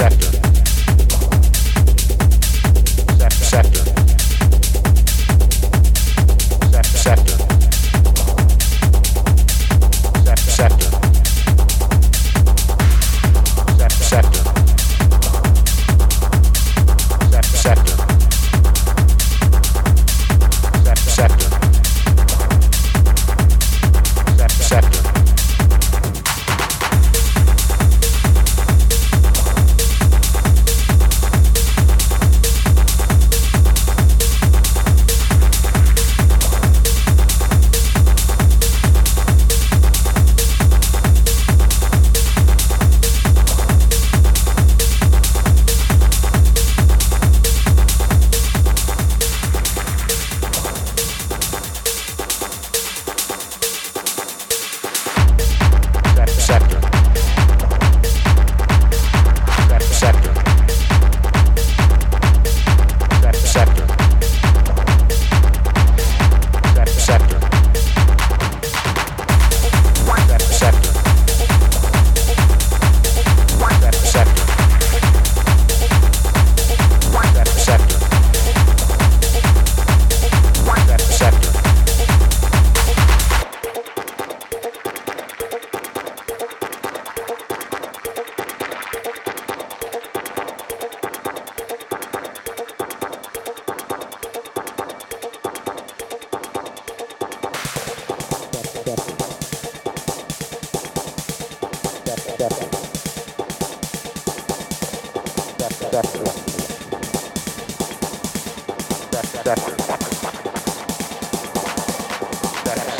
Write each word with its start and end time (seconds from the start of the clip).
sector. 0.00 0.39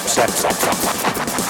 Sector. 0.08 0.38
Sector. 0.38 1.49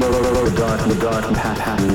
dark, 0.00 0.88
the 0.88 0.94
dark 0.96 1.24
path. 1.34 1.93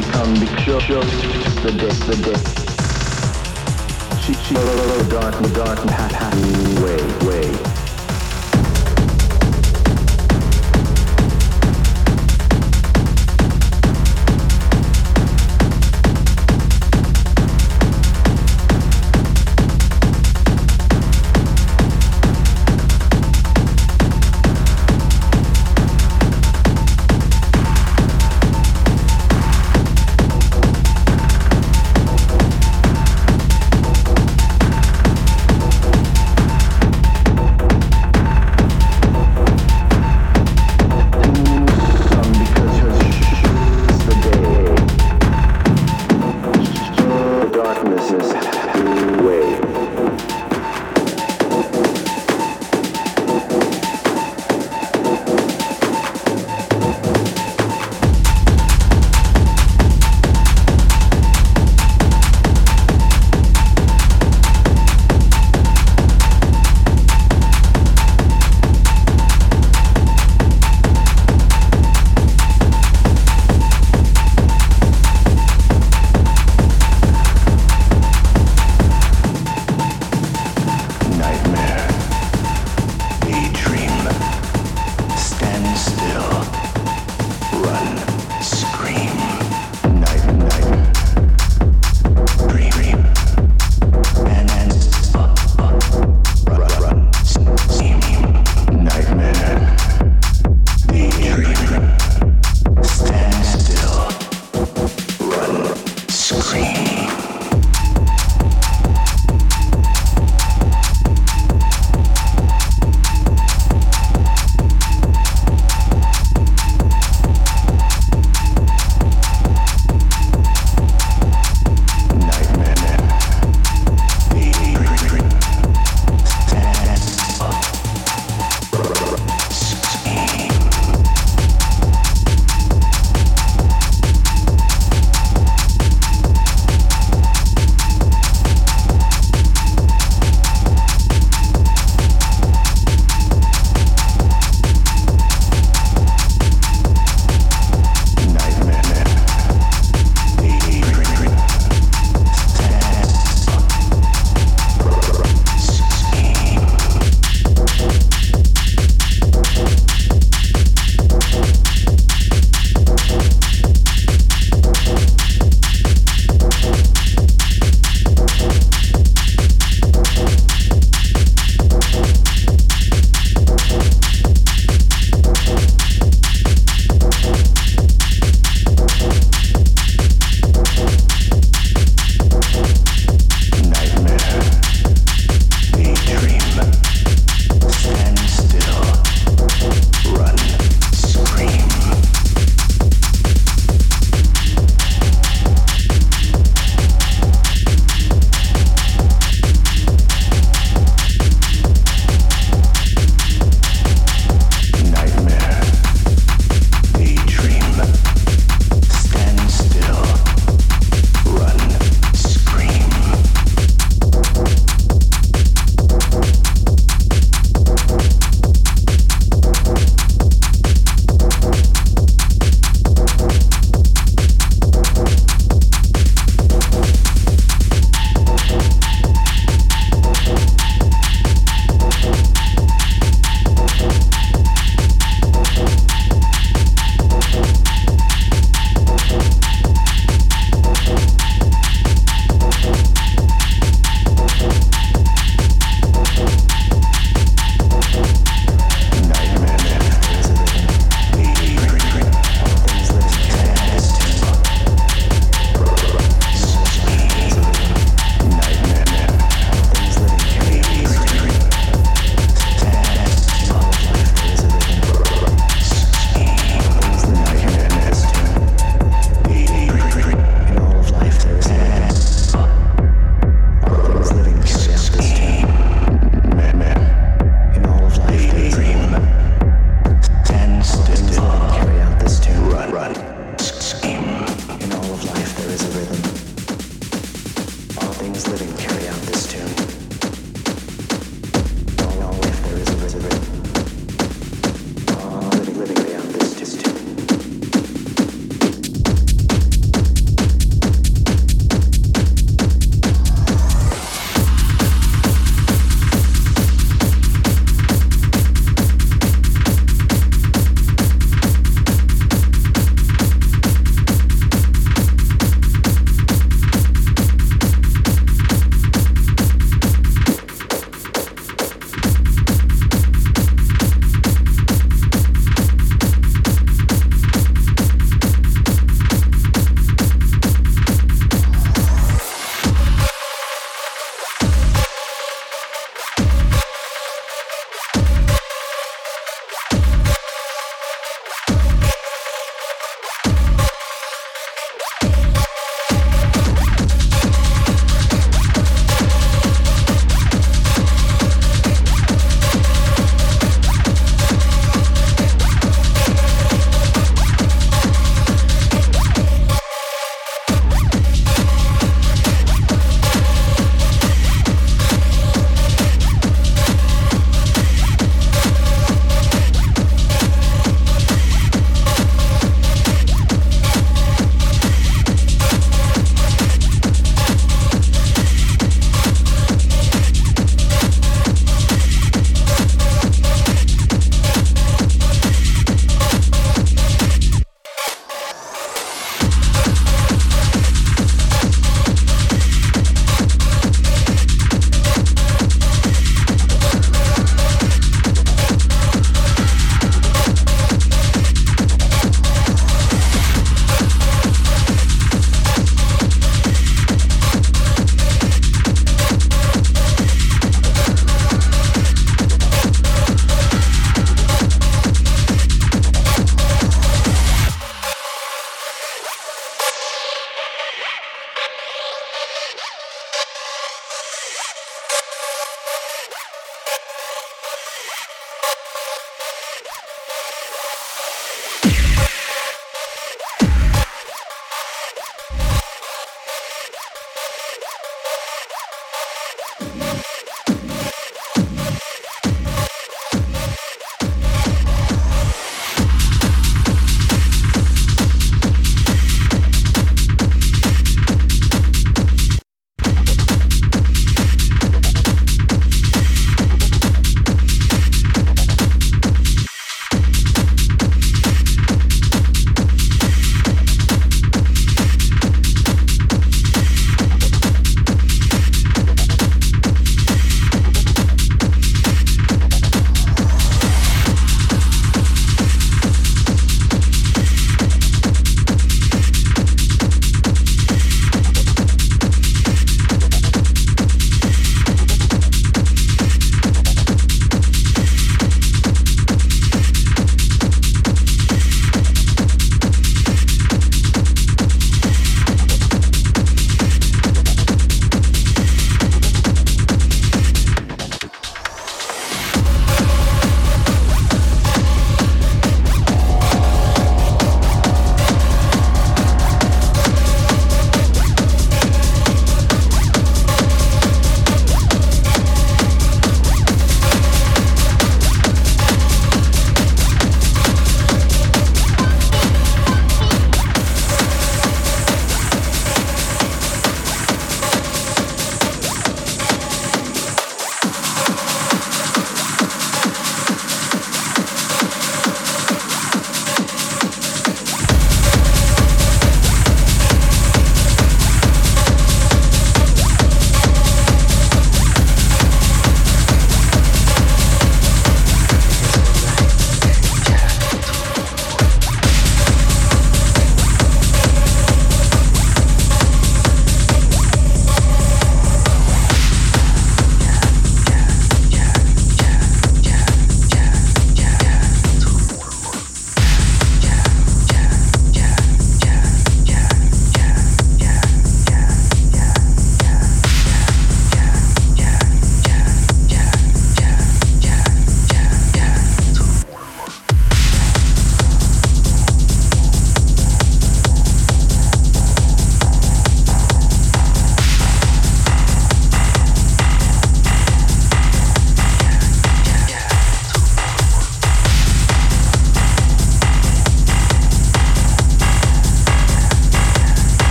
become 0.00 0.32
the 0.36 0.46
show, 0.60 0.78
the 1.62 1.72
death, 1.72 2.06
the 2.06 2.16
death. 2.22 2.46
She, 4.22 4.34
she, 4.34 4.54
dark, 5.08 5.34
the 5.42 5.48
dark, 5.54 5.78
hat, 5.90 6.12
hat, 6.12 6.34
way, 6.80 7.02
way. 7.26 7.67